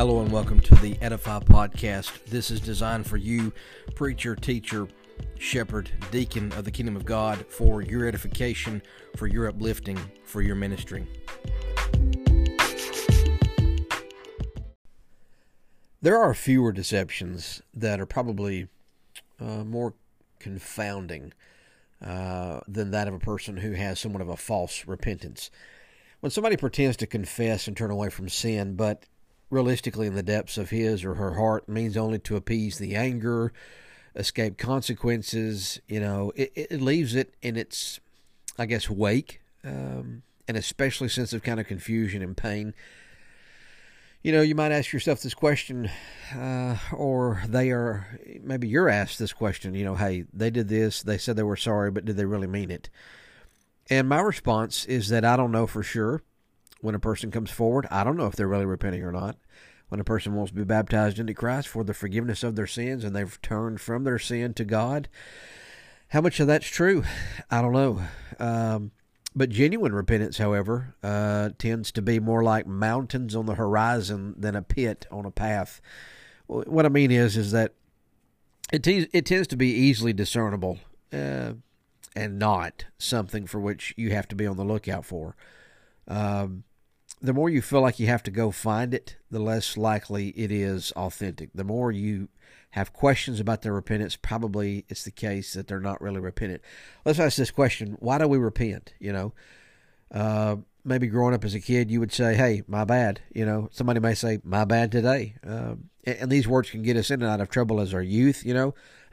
[0.00, 2.24] Hello and welcome to the Edify Podcast.
[2.24, 3.52] This is designed for you,
[3.94, 4.88] preacher, teacher,
[5.38, 8.80] shepherd, deacon of the kingdom of God, for your edification,
[9.18, 11.06] for your uplifting, for your ministry.
[16.00, 18.68] There are fewer deceptions that are probably
[19.38, 19.92] uh, more
[20.38, 21.34] confounding
[22.02, 25.50] uh, than that of a person who has somewhat of a false repentance.
[26.20, 29.04] When somebody pretends to confess and turn away from sin, but
[29.50, 33.52] realistically in the depths of his or her heart means only to appease the anger,
[34.14, 35.80] escape consequences.
[35.88, 38.00] You know, it, it leaves it in its,
[38.58, 42.74] I guess, wake, um, and especially sense of kind of confusion and pain.
[44.22, 45.90] You know, you might ask yourself this question,
[46.36, 51.02] uh, or they are, maybe you're asked this question, you know, hey, they did this,
[51.02, 52.90] they said they were sorry, but did they really mean it?
[53.88, 56.22] And my response is that I don't know for sure
[56.80, 57.86] when a person comes forward.
[57.90, 59.36] I don't know if they're really repenting or not.
[59.88, 63.02] When a person wants to be baptized into Christ for the forgiveness of their sins
[63.02, 65.08] and they've turned from their sin to God,
[66.08, 67.04] how much of that's true?
[67.50, 68.02] I don't know.
[68.38, 68.92] Um,
[69.34, 74.56] but genuine repentance, however, uh, tends to be more like mountains on the horizon than
[74.56, 75.80] a pit on a path.
[76.46, 77.74] What I mean is, is that
[78.72, 80.78] it te- it tends to be easily discernible,
[81.12, 81.54] uh,
[82.16, 85.36] and not something for which you have to be on the lookout for.
[86.08, 86.64] Um,
[87.20, 90.50] the more you feel like you have to go find it, the less likely it
[90.50, 91.50] is authentic.
[91.54, 92.28] The more you
[92.70, 96.62] have questions about their repentance, probably it's the case that they're not really repentant.
[97.04, 98.94] Let's ask this question: Why do we repent?
[98.98, 99.34] You know,
[100.12, 103.68] uh, maybe growing up as a kid, you would say, "Hey, my bad." You know,
[103.72, 107.22] somebody may say, "My bad today," um, and, and, these words can get us in
[107.22, 108.46] and out of trouble as our youth.
[108.46, 108.74] You know,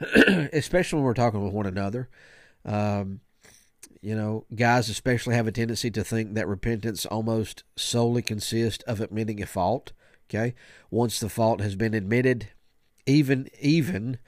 [0.52, 2.08] especially when we're talking with one another.
[2.64, 3.20] Um,
[4.00, 9.00] you know, guys especially have a tendency to think that repentance almost solely consists of
[9.00, 9.92] admitting a fault.
[10.28, 10.54] Okay,
[10.90, 12.48] once the fault has been admitted,
[13.06, 14.18] even even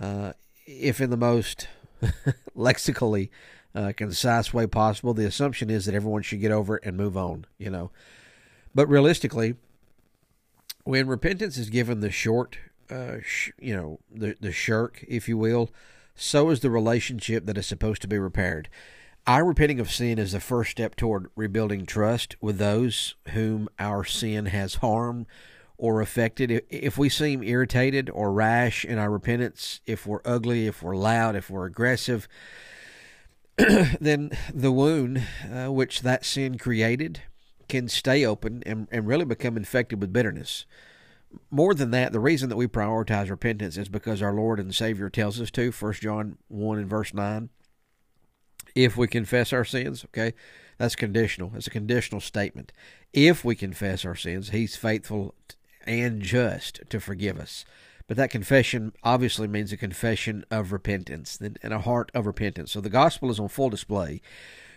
[0.00, 0.32] uh,
[0.66, 1.68] if in the most
[2.54, 3.30] lexically
[3.74, 7.16] uh, concise way possible, the assumption is that everyone should get over it and move
[7.16, 7.46] on.
[7.58, 7.90] You know,
[8.74, 9.56] but realistically,
[10.84, 12.58] when repentance is given the short,
[12.90, 15.70] uh, sh- you know, the the shirk, if you will,
[16.14, 18.68] so is the relationship that is supposed to be repaired.
[19.28, 24.04] Our repenting of sin is the first step toward rebuilding trust with those whom our
[24.04, 25.26] sin has harmed
[25.76, 26.62] or affected.
[26.70, 31.34] If we seem irritated or rash in our repentance, if we're ugly, if we're loud,
[31.34, 32.28] if we're aggressive,
[33.56, 37.22] then the wound uh, which that sin created
[37.68, 40.66] can stay open and, and really become infected with bitterness.
[41.50, 45.10] More than that, the reason that we prioritize repentance is because our Lord and Savior
[45.10, 45.72] tells us to.
[45.72, 47.50] 1 John 1 and verse 9
[48.76, 50.34] if we confess our sins, okay?
[50.78, 51.50] That's conditional.
[51.56, 52.70] It's a conditional statement.
[53.12, 55.34] If we confess our sins, He's faithful
[55.86, 57.64] and just to forgive us.
[58.06, 62.70] But that confession obviously means a confession of repentance and a heart of repentance.
[62.70, 64.20] So the gospel is on full display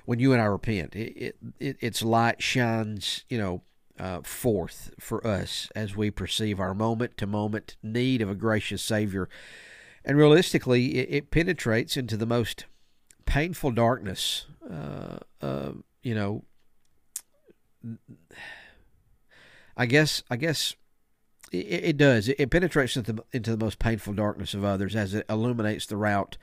[0.05, 0.95] when you and I repent.
[0.95, 3.61] It, it, its light shines, you know,
[3.99, 8.81] uh, forth for us as we perceive our moment to moment need of a gracious
[8.81, 9.29] Savior.
[10.05, 12.65] And realistically, it, it penetrates into the most
[13.29, 14.47] painful darkness.
[14.67, 16.43] Uh, uh, you know,
[19.77, 20.75] I guess I guess
[21.51, 22.27] it, it does.
[22.27, 25.85] It, it, penetrates into the, into the most painful darkness of others as it illuminates
[25.85, 26.37] the route,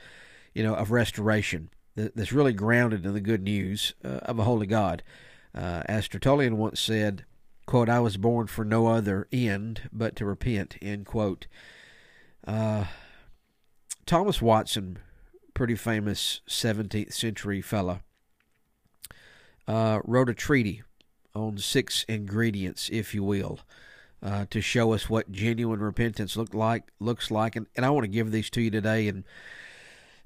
[0.55, 4.67] you know, of restoration that's really grounded in the good news uh, of a holy
[4.67, 5.03] God.
[5.55, 7.25] Uh, as Tertullian once said,
[7.67, 11.49] "quote I was born for no other end but to repent." End quote.
[12.47, 12.85] Uh,
[14.07, 15.01] Thomas Watson
[15.56, 18.03] pretty famous 17th century fella,
[19.67, 20.83] uh, wrote a treaty
[21.34, 23.61] on six ingredients, if you will,
[24.22, 27.56] uh, to show us what genuine repentance looked like looks like.
[27.56, 29.25] And, and I want to give these to you today and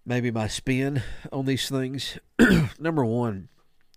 [0.05, 2.19] maybe my spin on these things.
[2.81, 3.51] number one,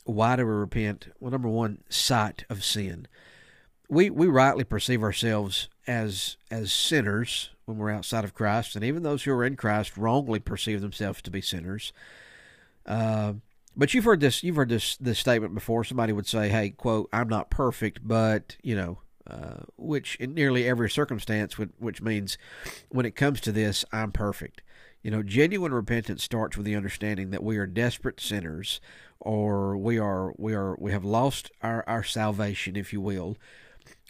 [0.03, 1.07] why do we repent?
[1.19, 3.07] Well, number one, sight of sin.
[3.89, 9.03] We we rightly perceive ourselves as as sinners when we're outside of Christ, and even
[9.03, 11.93] those who are in Christ wrongly perceive themselves to be sinners.
[12.85, 13.33] Uh,
[13.75, 15.83] but you've heard this you've heard this this statement before.
[15.83, 20.67] Somebody would say, "Hey, quote, I'm not perfect, but you know." Uh, which in nearly
[20.67, 22.37] every circumstance, would, which means
[22.89, 24.61] when it comes to this, I'm perfect.
[25.01, 28.81] You know, genuine repentance starts with the understanding that we are desperate sinners,
[29.21, 33.37] or we are we are we have lost our, our salvation, if you will,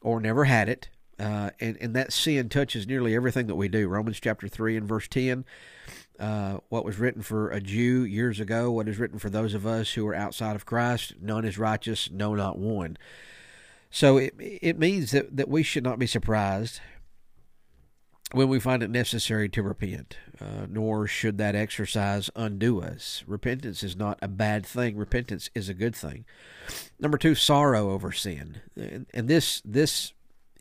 [0.01, 3.87] or never had it, uh, and, and that sin touches nearly everything that we do.
[3.87, 5.45] Romans chapter 3 and verse 10.
[6.19, 9.65] Uh, what was written for a Jew years ago, what is written for those of
[9.65, 12.97] us who are outside of Christ, none is righteous, no, not one.
[13.89, 16.79] So it it means that, that we should not be surprised
[18.31, 23.23] when we find it necessary to repent, uh, nor should that exercise undo us.
[23.27, 24.97] Repentance is not a bad thing.
[24.97, 26.25] Repentance is a good thing.
[26.99, 30.13] Number two, sorrow over sin, and, and this this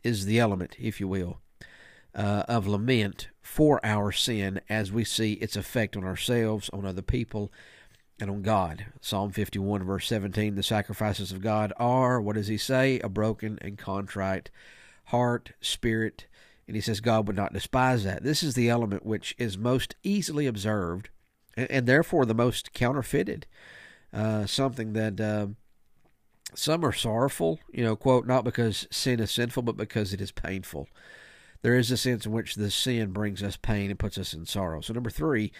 [0.03, 1.39] is the element, if you will,
[2.15, 7.01] uh, of lament for our sin as we see its effect on ourselves, on other
[7.01, 7.51] people,
[8.19, 8.85] and on God.
[9.01, 12.99] Psalm 51, verse 17 The sacrifices of God are, what does he say?
[12.99, 14.49] A broken and contrite
[15.05, 16.27] heart, spirit.
[16.67, 18.23] And he says God would not despise that.
[18.23, 21.09] This is the element which is most easily observed
[21.57, 23.45] and, and therefore the most counterfeited.
[24.13, 25.47] Uh, something that uh,
[26.55, 30.31] some are sorrowful, you know, quote, not because sin is sinful, but because it is
[30.31, 30.87] painful.
[31.61, 34.45] There is a sense in which the sin brings us pain and puts us in
[34.45, 34.81] sorrow.
[34.81, 35.51] So, number three,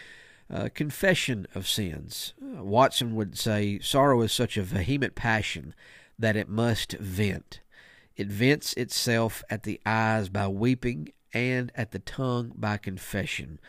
[0.53, 2.33] uh, confession of sins.
[2.41, 5.73] Uh, Watson would say sorrow is such a vehement passion
[6.19, 7.61] that it must vent.
[8.15, 13.59] It vents itself at the eyes by weeping and at the tongue by confession.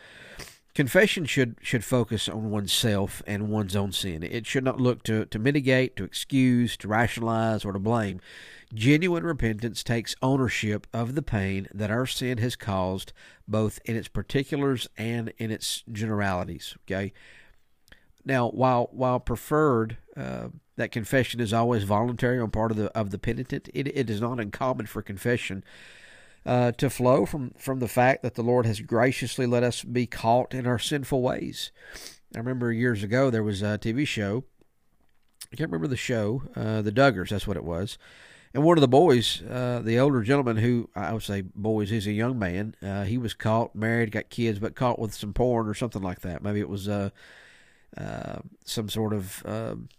[0.75, 4.23] Confession should should focus on oneself and one's own sin.
[4.23, 8.19] It should not look to, to mitigate, to excuse, to rationalize, or to blame.
[8.73, 13.13] Genuine repentance takes ownership of the pain that our sin has caused,
[13.47, 16.75] both in its particulars and in its generalities.
[16.85, 17.13] Okay.
[18.25, 23.11] Now, while while preferred uh, that confession is always voluntary on part of the of
[23.11, 25.63] the penitent, it, it is not uncommon for confession
[26.45, 30.05] uh, to flow from from the fact that the Lord has graciously let us be
[30.05, 31.71] caught in our sinful ways.
[32.33, 34.43] I remember years ago there was a TV show.
[35.51, 37.29] I can't remember the show, uh, the Duggars.
[37.29, 37.97] That's what it was.
[38.53, 42.07] And one of the boys, uh, the older gentleman who I would say boys, he's
[42.07, 42.75] a young man.
[42.81, 46.21] Uh, he was caught, married, got kids, but caught with some porn or something like
[46.21, 46.41] that.
[46.41, 47.09] Maybe it was uh,
[47.97, 49.89] uh, some sort of um,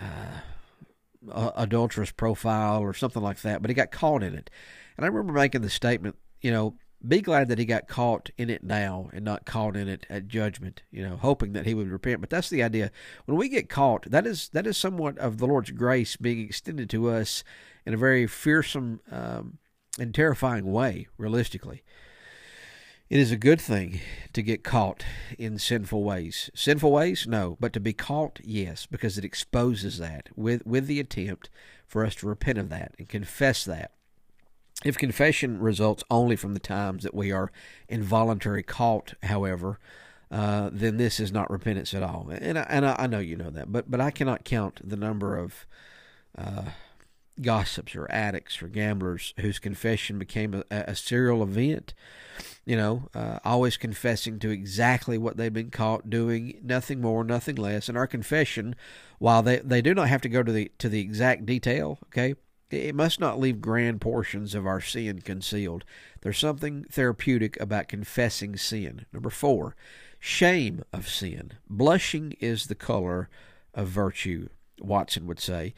[0.00, 3.60] uh, adulterous profile or something like that.
[3.60, 4.48] But he got caught in it.
[4.96, 6.76] And I remember making the statement, you know,
[7.06, 10.26] be glad that he got caught in it now and not caught in it at
[10.26, 12.20] judgment, you know, hoping that he would repent.
[12.20, 12.90] But that's the idea.
[13.26, 16.88] When we get caught, that is that is somewhat of the Lord's grace being extended
[16.90, 17.44] to us
[17.84, 19.58] in a very fearsome um,
[19.98, 21.82] and terrifying way, realistically.
[23.10, 24.00] It is a good thing
[24.32, 25.04] to get caught
[25.38, 26.50] in sinful ways.
[26.54, 27.26] Sinful ways?
[27.28, 27.58] No.
[27.60, 28.40] But to be caught?
[28.42, 31.50] Yes, because it exposes that with, with the attempt
[31.86, 33.92] for us to repent of that and confess that.
[34.84, 37.50] If confession results only from the times that we are
[37.88, 39.78] involuntary caught, however,
[40.30, 42.28] uh, then this is not repentance at all.
[42.30, 45.36] And I, and I, know you know that, but but I cannot count the number
[45.36, 45.66] of
[46.36, 46.64] uh,
[47.40, 51.94] gossips or addicts or gamblers whose confession became a, a serial event.
[52.64, 57.56] You know, uh, always confessing to exactly what they've been caught doing, nothing more, nothing
[57.56, 57.88] less.
[57.88, 58.74] And our confession,
[59.18, 62.34] while they, they do not have to go to the to the exact detail, okay,
[62.70, 65.84] it must not leave grand portions of our sin concealed.
[66.22, 69.06] There's something therapeutic about confessing sin.
[69.12, 69.76] Number four,
[70.18, 71.52] shame of sin.
[71.68, 73.28] Blushing is the color
[73.74, 74.48] of virtue.
[74.80, 75.74] Watson would say.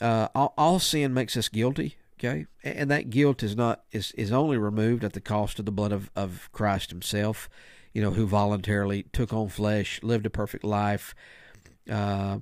[0.00, 4.32] Uh, all, all, sin makes us guilty, okay, and that guilt is not is is
[4.32, 7.48] only removed at the cost of the blood of of Christ Himself,
[7.92, 11.14] you know, who voluntarily took on flesh, lived a perfect life,
[11.88, 12.38] uh,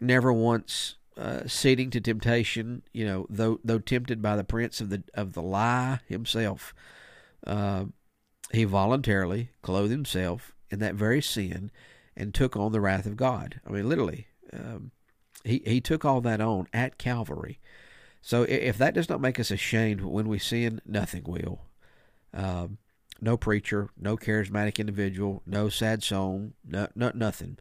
[0.00, 4.88] never once uh, ceding to temptation, you know, though though tempted by the prince of
[4.90, 6.74] the of the lie himself,
[7.46, 7.86] uh,
[8.52, 11.70] he voluntarily clothed himself in that very sin
[12.16, 13.60] and took on the wrath of God.
[13.66, 14.28] I mean, literally.
[14.52, 14.92] Um,
[15.44, 17.60] he, he took all that on at Calvary.
[18.20, 21.62] So if that does not make us ashamed when we sin, nothing will.
[22.34, 22.78] Um,
[23.20, 27.58] no preacher, no charismatic individual, no sad song, no, no, nothing.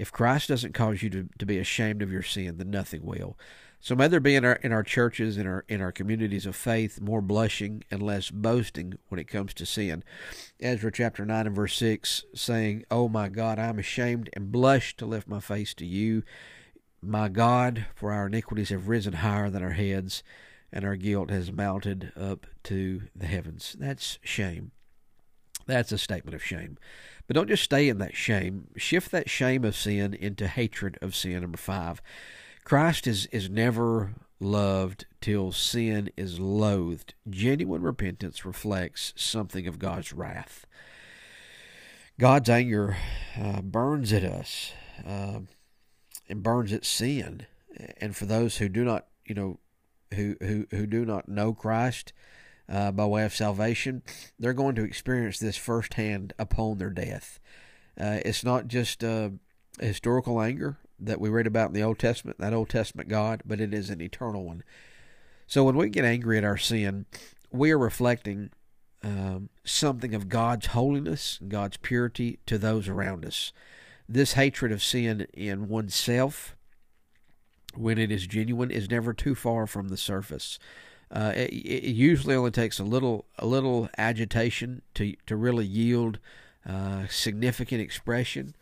[0.00, 3.36] If Christ doesn't cause you to, to be ashamed of your sin, then nothing will.
[3.80, 6.56] So may there be in our in our churches, in our in our communities of
[6.56, 10.02] faith, more blushing and less boasting when it comes to sin.
[10.58, 14.96] Ezra chapter nine and verse six, saying, "Oh my God, I am ashamed and blush
[14.96, 16.22] to lift my face to you."
[17.02, 20.22] My God, for our iniquities have risen higher than our heads,
[20.72, 23.76] and our guilt has mounted up to the heavens.
[23.78, 24.72] That's shame.
[25.70, 26.78] That's a statement of shame.
[27.26, 28.68] But don't just stay in that shame.
[28.76, 31.40] Shift that shame of sin into hatred of sin.
[31.40, 32.02] Number five.
[32.64, 37.14] Christ is, is never loved till sin is loathed.
[37.28, 40.66] Genuine repentance reflects something of God's wrath.
[42.18, 42.96] God's anger
[43.40, 44.72] uh, burns at us.
[45.06, 45.40] Uh,
[46.30, 47.46] and burns at sin.
[47.98, 49.58] And for those who do not, you know,
[50.14, 52.12] who who who do not know Christ
[52.70, 54.02] uh, by way of salvation,
[54.38, 57.40] they're going to experience this firsthand upon their death.
[58.00, 59.30] Uh, it's not just uh,
[59.80, 63.60] historical anger that we read about in the Old Testament, that Old Testament God, but
[63.60, 64.62] it is an eternal one.
[65.46, 67.06] So when we get angry at our sin,
[67.50, 68.50] we are reflecting
[69.02, 73.52] um, something of God's holiness and God's purity to those around us.
[74.08, 76.56] This hatred of sin in oneself,
[77.74, 80.58] when it is genuine, is never too far from the surface.
[81.10, 86.20] Uh, it, it, usually only takes a little a little agitation to to really yield
[86.68, 88.54] uh, significant expression.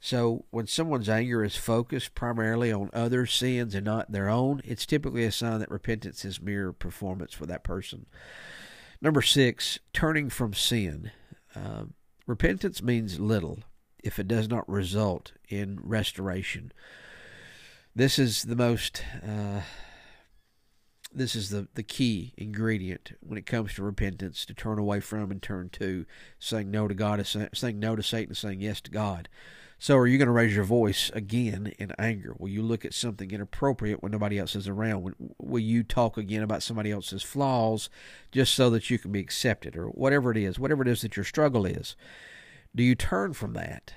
[0.00, 4.86] So when someone's anger is focused primarily on other sins and not their own, it's
[4.86, 8.06] typically a sign that repentance is mere performance for that person.
[9.00, 11.10] Number six, turning from sin.
[11.54, 11.84] Uh,
[12.26, 13.60] repentance means little
[14.02, 16.72] if it does not result in restoration.
[17.94, 19.02] This is the most.
[21.16, 25.30] This is the, the key ingredient when it comes to repentance to turn away from
[25.30, 26.04] and turn to
[26.38, 29.30] saying no to God, saying no to Satan, saying yes to God.
[29.78, 32.34] So, are you going to raise your voice again in anger?
[32.38, 35.14] Will you look at something inappropriate when nobody else is around?
[35.38, 37.88] Will you talk again about somebody else's flaws
[38.30, 41.16] just so that you can be accepted, or whatever it is, whatever it is that
[41.16, 41.96] your struggle is?
[42.74, 43.94] Do you turn from that?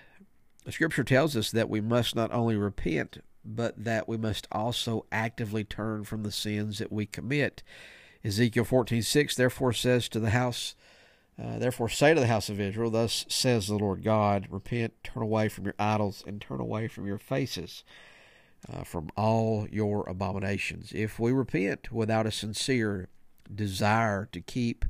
[0.63, 5.05] The scripture tells us that we must not only repent, but that we must also
[5.11, 7.63] actively turn from the sins that we commit.
[8.23, 10.75] Ezekiel 14:6 therefore says to the house
[11.41, 15.23] uh, therefore, say to the house of Israel, Thus says the Lord God, Repent, turn
[15.23, 17.85] away from your idols, and turn away from your faces,
[18.71, 20.91] uh, from all your abominations.
[20.93, 23.07] If we repent without a sincere
[23.53, 24.83] desire to keep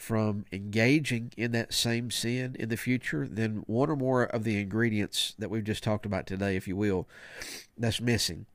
[0.00, 4.58] from engaging in that same sin in the future, then one or more of the
[4.58, 7.08] ingredients that we've just talked about today, if you will,
[7.76, 8.46] that's missing.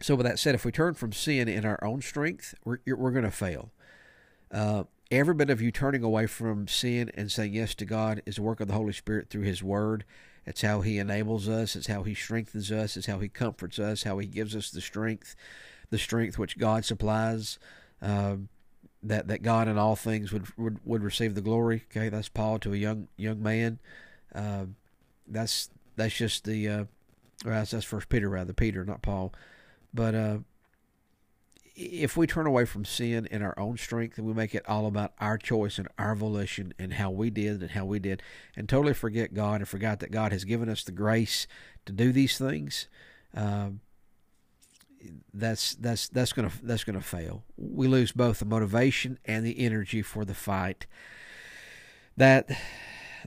[0.00, 3.10] So, with that said, if we turn from sin in our own strength, we're, we're
[3.10, 3.70] going to fail.
[4.50, 8.38] Uh, Every bit of you turning away from sin and saying yes to God is
[8.38, 10.04] a work of the Holy Spirit through His Word.
[10.46, 11.74] It's how He enables us.
[11.74, 12.96] It's how He strengthens us.
[12.96, 14.04] It's how He comforts us.
[14.04, 15.34] How He gives us the strength,
[15.90, 17.58] the strength which God supplies.
[18.00, 18.36] Uh,
[19.02, 21.84] that that God in all things would, would would receive the glory.
[21.90, 23.78] Okay, that's Paul to a young young man.
[24.34, 24.66] Uh,
[25.26, 26.84] that's that's just the uh,
[27.44, 29.32] that's, that's First Peter rather Peter, not Paul.
[29.92, 30.38] But uh,
[31.74, 34.86] if we turn away from sin in our own strength and we make it all
[34.86, 38.22] about our choice and our volition and how we did and how we did
[38.54, 41.46] and totally forget God and forgot that God has given us the grace
[41.86, 42.86] to do these things,
[43.34, 43.70] uh,
[45.32, 47.44] that's that's that's gonna that's gonna fail.
[47.56, 50.86] We lose both the motivation and the energy for the fight
[52.16, 52.50] that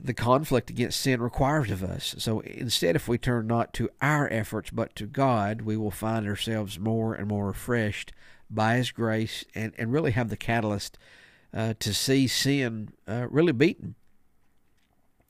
[0.02, 2.14] the conflict against sin requires of us.
[2.18, 6.26] So instead, if we turn not to our efforts but to God, we will find
[6.26, 8.12] ourselves more and more refreshed
[8.50, 10.98] by His grace and, and really have the catalyst
[11.52, 13.94] uh, to see sin uh, really beaten.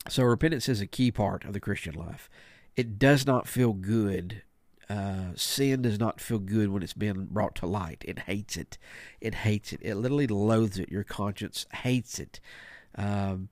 [0.09, 2.29] So repentance is a key part of the Christian life.
[2.75, 4.43] It does not feel good.
[4.89, 8.03] Uh, sin does not feel good when it's been brought to light.
[8.07, 8.77] It hates it.
[9.19, 9.79] It hates it.
[9.81, 10.89] It literally loathes it.
[10.89, 12.39] Your conscience hates it.
[12.95, 13.49] Um,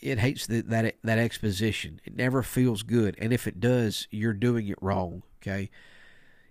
[0.00, 2.00] it hates the, that that exposition.
[2.04, 5.22] It never feels good, and if it does, you're doing it wrong.
[5.40, 5.70] Okay,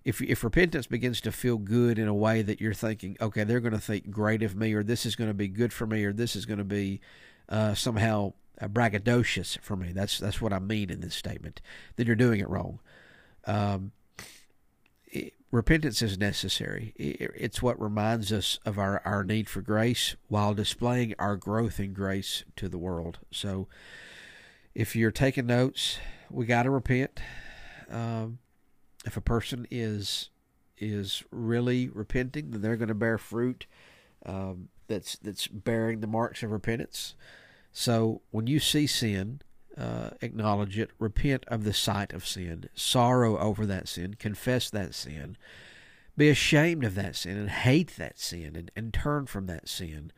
[0.03, 3.59] if if repentance begins to feel good in a way that you're thinking, okay, they're
[3.59, 6.03] going to think great of me, or this is going to be good for me,
[6.03, 7.01] or this is going to be
[7.49, 9.91] uh, somehow braggadocious for me.
[9.91, 11.61] That's that's what I mean in this statement.
[11.95, 12.79] Then you're doing it wrong.
[13.45, 13.91] Um,
[15.05, 16.93] it, repentance is necessary.
[16.95, 21.79] It, it's what reminds us of our, our need for grace while displaying our growth
[21.79, 23.19] in grace to the world.
[23.31, 23.67] So,
[24.73, 25.97] if you're taking notes,
[26.29, 27.19] we got to repent.
[27.89, 28.39] Um,
[29.05, 30.29] if a person is
[30.77, 33.67] is really repenting, then they're going to bear fruit
[34.25, 37.15] um, that's that's bearing the marks of repentance.
[37.71, 39.41] So when you see sin,
[39.77, 44.93] uh, acknowledge it, repent of the sight of sin, sorrow over that sin, confess that
[44.93, 45.37] sin,
[46.17, 50.11] be ashamed of that sin, and hate that sin, and, and turn from that sin.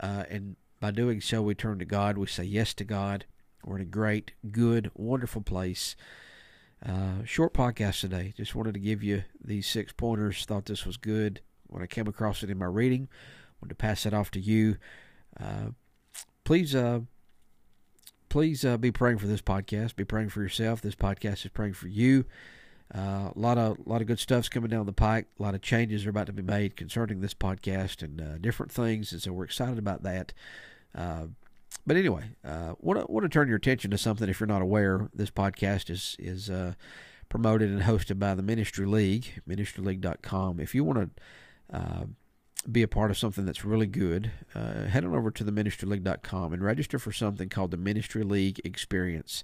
[0.00, 2.16] Uh, and by doing so, we turn to God.
[2.16, 3.24] We say yes to God.
[3.64, 5.94] We're in a great, good, wonderful place.
[6.84, 8.32] Uh, short podcast today.
[8.36, 10.44] Just wanted to give you these six pointers.
[10.44, 13.08] Thought this was good when I came across it in my reading.
[13.60, 14.76] Wanted to pass it off to you.
[15.38, 15.70] Uh,
[16.44, 17.00] please, uh,
[18.32, 19.94] please uh, be praying for this podcast.
[19.94, 20.80] Be praying for yourself.
[20.80, 22.24] This podcast is praying for you.
[22.94, 25.26] Uh, a lot of a lot of good stuff's coming down the pike.
[25.38, 28.72] A lot of changes are about to be made concerning this podcast and uh, different
[28.72, 30.32] things, and so we're excited about that.
[31.86, 34.28] But anyway, uh, want to want to turn your attention to something.
[34.28, 36.72] If you're not aware, this podcast is is uh,
[37.28, 40.60] promoted and hosted by the Ministry League, ministryleague.com.
[40.60, 41.16] If you want
[41.70, 42.04] to uh,
[42.70, 46.52] be a part of something that's really good, uh, head on over to the ministryleague.com
[46.52, 49.42] and register for something called the Ministry League Experience.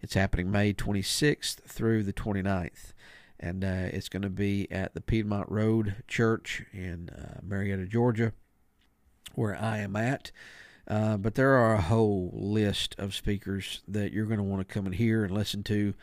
[0.00, 2.92] It's happening May 26th through the 29th.
[3.38, 8.32] and uh, it's going to be at the Piedmont Road Church in uh, Marietta, Georgia,
[9.34, 10.30] where I am at.
[10.86, 14.74] Uh, but there are a whole list of speakers that you're going to want to
[14.74, 15.94] come and hear and listen to.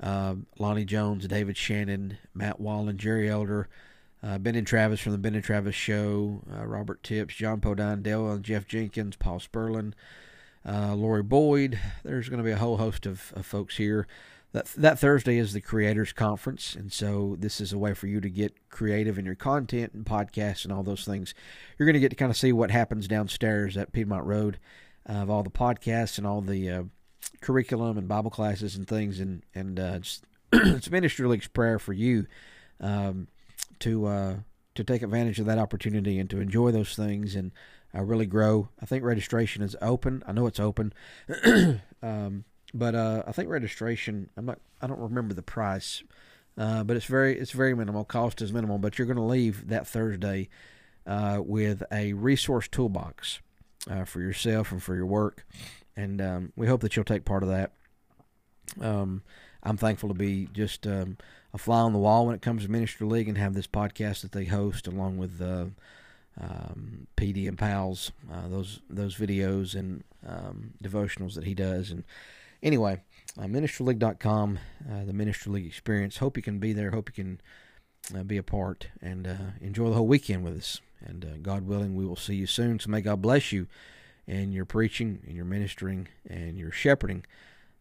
[0.00, 3.68] Uh, Lonnie Jones, David Shannon, Matt Wallen, Jerry Elder,
[4.22, 8.02] uh, Ben and Travis from the Ben and Travis Show, uh, Robert Tips, John Podine,
[8.02, 9.94] Dale and Jeff Jenkins, Paul Sperlin,
[10.66, 11.78] uh, Lori Boyd.
[12.04, 14.06] There's going to be a whole host of, of folks here.
[14.52, 18.20] That that Thursday is the Creators Conference, and so this is a way for you
[18.20, 21.34] to get creative in your content and podcasts and all those things.
[21.78, 24.58] You're going to get to kind of see what happens downstairs at Piedmont Road
[25.08, 26.82] uh, of all the podcasts and all the uh,
[27.40, 30.20] curriculum and Bible classes and things, and and uh, it's,
[30.52, 32.26] it's Ministry League's prayer for you
[32.80, 33.28] um,
[33.80, 34.36] to uh,
[34.74, 37.52] to take advantage of that opportunity and to enjoy those things and
[37.94, 38.68] uh, really grow.
[38.80, 40.22] I think registration is open.
[40.26, 40.92] I know it's open.
[42.02, 44.30] um, but uh, I think registration.
[44.36, 44.58] I'm not.
[44.80, 46.02] I don't remember the price,
[46.56, 48.04] uh, but it's very it's very minimal.
[48.04, 48.78] Cost is minimal.
[48.78, 50.48] But you're going to leave that Thursday
[51.06, 53.40] uh, with a resource toolbox
[53.90, 55.44] uh, for yourself and for your work,
[55.96, 57.72] and um, we hope that you'll take part of that.
[58.80, 59.22] Um,
[59.62, 61.18] I'm thankful to be just um,
[61.52, 64.22] a fly on the wall when it comes to Ministry League and have this podcast
[64.22, 65.66] that they host along with uh,
[66.40, 72.04] um, PD and Pals, uh, those those videos and um, devotionals that he does and
[72.62, 73.00] Anyway,
[73.38, 74.58] uh, ministryleague.com,
[74.90, 76.18] uh, the Ministry League experience.
[76.18, 76.90] Hope you can be there.
[76.90, 77.40] Hope you can
[78.14, 80.80] uh, be a part and uh, enjoy the whole weekend with us.
[81.02, 82.78] And uh, God willing, we will see you soon.
[82.78, 83.66] So may God bless you
[84.26, 87.24] in your preaching, in your ministering, and your shepherding.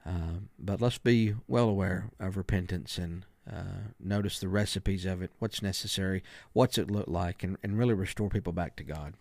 [0.05, 5.31] Uh, but let's be well aware of repentance and uh, notice the recipes of it,
[5.39, 9.13] what's necessary, what's it look like, and, and really restore people back to God.